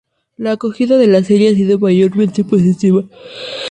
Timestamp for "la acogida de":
0.39-1.05